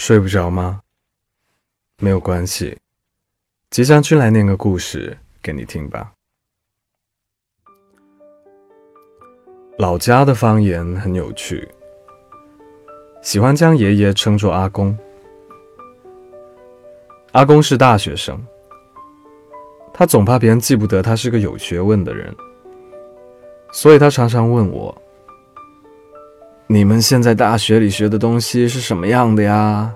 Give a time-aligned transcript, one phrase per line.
[0.00, 0.80] 睡不着吗？
[1.98, 2.74] 没有关系，
[3.68, 6.14] 吉祥君来念个故事给你听吧。
[9.76, 11.68] 老家的方言很有趣，
[13.20, 14.98] 喜欢将爷爷称作阿公。
[17.32, 18.42] 阿公是大学生，
[19.92, 22.34] 他总怕别人记不得他是个有学问的人，
[23.70, 25.02] 所以他常常问我。
[26.72, 29.92] 你们现在大学里学的东西是什么样的呀？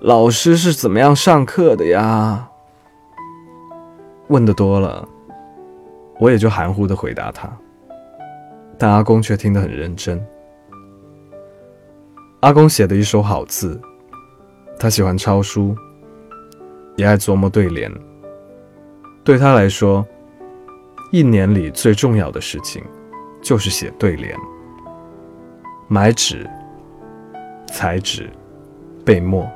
[0.00, 2.48] 老师是怎么样上课的呀？
[4.28, 5.06] 问的多了，
[6.18, 7.54] 我也就含糊的回答他。
[8.78, 10.18] 但阿公却听得很认真。
[12.40, 13.78] 阿公写的一手好字，
[14.78, 15.76] 他喜欢抄书，
[16.96, 17.92] 也爱琢磨对联。
[19.22, 20.02] 对他来说，
[21.12, 22.82] 一年里最重要的事情，
[23.42, 24.34] 就是写对联。
[25.90, 26.46] 买纸、
[27.68, 28.28] 裁纸、
[29.06, 29.50] 备墨，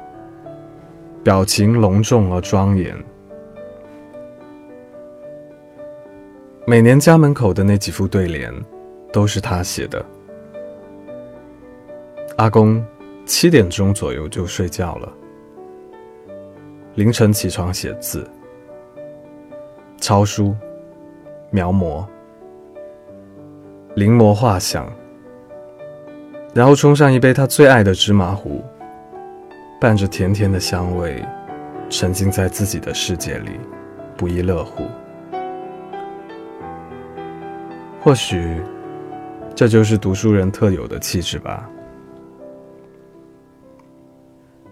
[1.23, 2.96] 表情隆重而庄严。
[6.66, 8.51] 每年家门口的那几副对联，
[9.12, 10.02] 都是他写的。
[12.38, 12.82] 阿公
[13.26, 15.12] 七点钟左右就睡觉了，
[16.95, 18.26] 凌晨起床写字、
[20.01, 20.57] 抄书、
[21.51, 22.07] 描摹、
[23.96, 24.90] 临摹画像。
[26.54, 28.62] 然后冲上一杯他最爱的芝麻糊，
[29.80, 31.24] 伴着甜甜的香味，
[31.88, 33.52] 沉浸在自己的世界里，
[34.18, 34.84] 不亦乐乎。
[38.02, 38.60] 或许，
[39.54, 41.66] 这就是读书人特有的气质吧。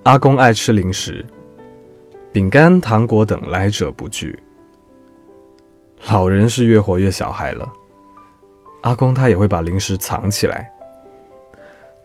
[0.02, 1.24] 阿公爱吃零食，
[2.30, 4.38] 饼干、糖果等来者不拒。
[6.10, 7.70] 老人是越活越小孩了，
[8.82, 10.70] 阿公他也会把零食藏起来。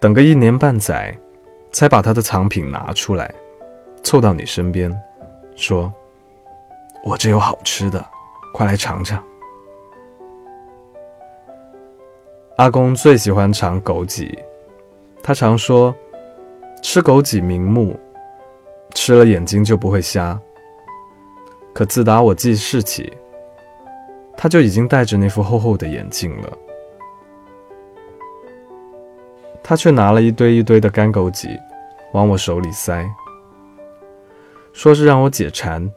[0.06, 1.18] 等个一年半载，
[1.72, 3.34] 才把他的藏品拿出来，
[4.04, 4.96] 凑到你身边，
[5.56, 5.92] 说
[7.04, 8.06] ：“我这有好吃的，
[8.54, 9.20] 快来尝尝。”
[12.58, 14.32] 阿公最喜欢尝枸杞，
[15.24, 15.92] 他常说
[16.84, 18.00] ：“吃枸杞明目，
[18.94, 20.40] 吃了眼睛就不会瞎。”
[21.74, 23.12] 可自打我记事起，
[24.38, 26.58] 他就已经戴着那副厚厚的眼镜了。
[29.68, 31.60] 他却拿了一堆一堆的干枸杞，
[32.14, 33.04] 往我手里塞，
[34.74, 35.92] 说是让我解馋。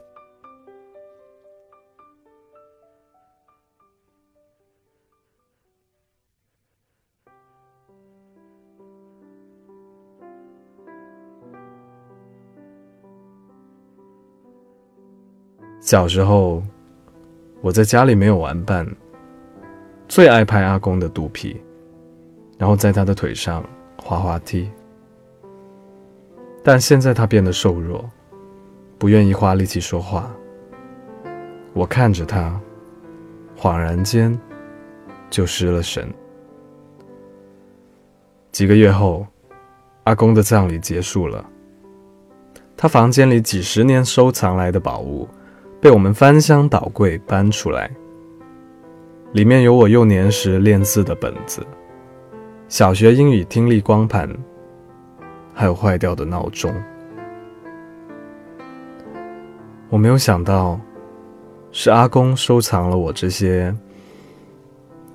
[15.79, 16.63] 小时候，
[17.61, 18.83] 我在家里没有玩伴，
[20.07, 21.61] 最爱拍阿公的肚皮。
[22.59, 23.63] 然后在他的腿上
[24.03, 24.69] 滑滑梯，
[26.61, 28.03] 但现在他变得瘦弱，
[28.97, 30.29] 不愿意花力气说话。
[31.71, 32.59] 我看着他，
[33.57, 34.37] 恍然间
[35.29, 36.13] 就失了神。
[38.51, 39.25] 几个月后，
[40.03, 41.45] 阿公的葬礼结束了，
[42.75, 45.25] 他房间里几十年收藏来的宝物
[45.79, 47.89] 被我们翻箱倒柜搬出来，
[49.31, 51.65] 里面有我幼年时练字的本子。
[52.69, 54.29] 小学英语听力光盘，
[55.55, 56.71] 还有坏掉的闹钟。
[59.89, 60.79] 我没有想到，
[61.71, 63.75] 是阿公收藏了我这些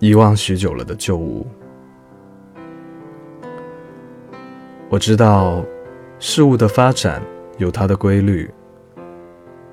[0.00, 1.46] 遗忘许久了的旧物。
[4.88, 5.64] 我知道
[6.18, 7.22] 事物的发展
[7.58, 8.52] 有它的规律，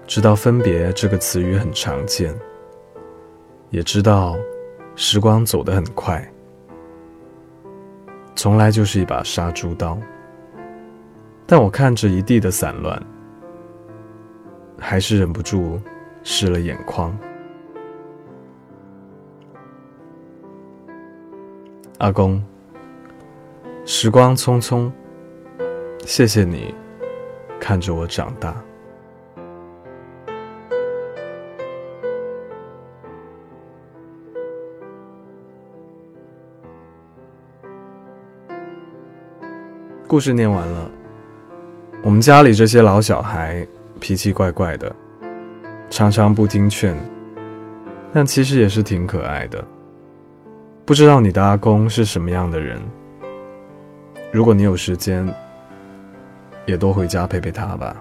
[0.06, 2.32] 知道分别这个词语很常见，
[3.72, 4.38] 也知道
[4.96, 6.31] 时光走得很快。
[8.36, 9.98] 从来就是一把杀猪刀，
[11.46, 13.02] 但我看着一地的散乱，
[14.80, 15.80] 还是忍不住
[16.24, 17.16] 湿了眼眶。
[22.00, 22.44] 阿公，
[23.86, 24.92] 时光匆匆，
[26.04, 26.74] 谢谢你
[27.60, 28.56] 看着我长大。
[40.12, 40.92] 故事念完了。
[42.04, 43.66] 我们家里这些老小孩
[43.98, 44.94] 脾气怪怪的，
[45.90, 46.94] 常常不听劝，
[48.12, 49.64] 但其实也是挺可爱的。
[50.84, 52.78] 不知道你的阿公是什么样的人？
[54.34, 55.26] 如果你有时间，
[56.66, 57.96] 也多回家陪陪他吧。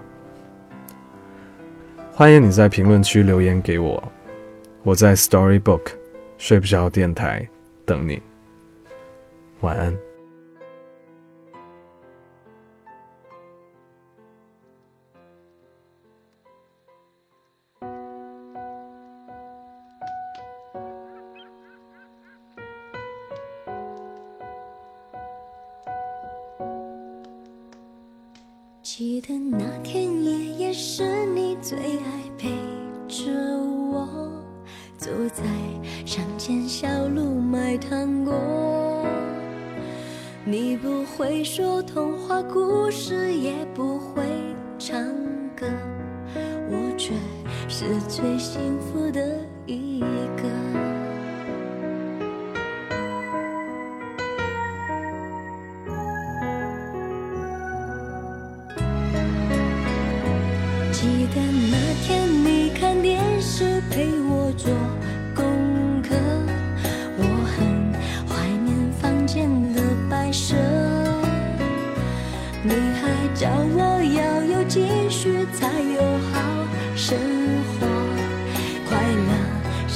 [2.11, 4.03] 欢迎你在评论区留言给我，
[4.83, 5.93] 我在 Storybook
[6.37, 7.47] 睡不着电台
[7.85, 8.21] 等你。
[9.61, 10.10] 晚安。
[28.93, 32.49] 记得那天夜，也是你最爱陪
[33.07, 33.31] 着
[33.89, 34.29] 我
[34.97, 35.45] 走在
[36.05, 38.35] 乡间小路买糖果，
[40.43, 44.23] 你不会说童话故事，也不会
[44.77, 45.01] 唱
[45.55, 45.65] 歌，
[46.69, 47.13] 我却
[47.69, 50.01] 是最幸福的一
[50.35, 50.60] 个。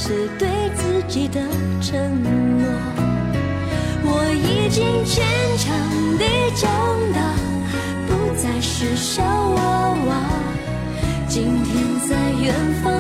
[0.08, 1.42] 是对自己的
[1.82, 2.68] 承诺，
[4.04, 5.26] 我已经坚
[5.58, 5.66] 强
[6.20, 6.24] 地
[6.56, 6.70] 长
[7.12, 7.20] 大，
[8.06, 10.16] 不再是小娃娃，
[11.28, 12.54] 今天在远
[12.84, 12.95] 方。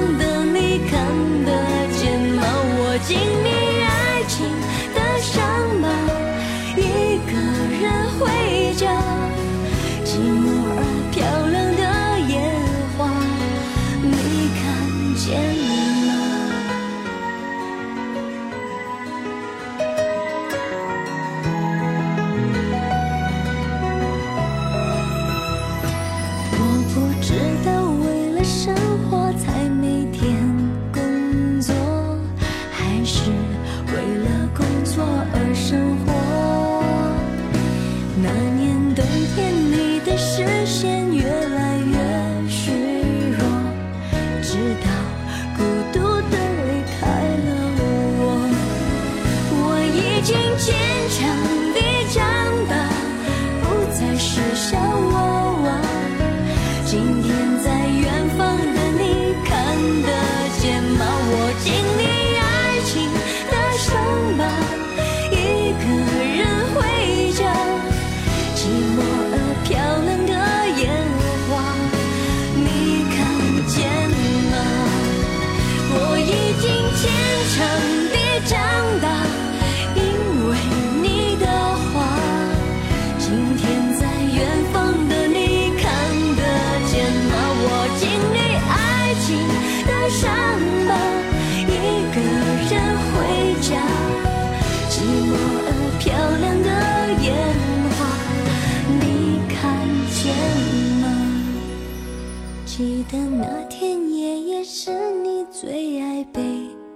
[102.77, 104.92] 记得那天爷爷是
[105.24, 106.42] 你最爱背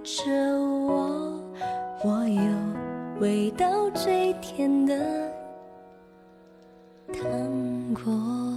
[0.04, 1.42] 着我
[2.04, 5.32] 我有味道最甜的
[7.14, 8.49] 糖果。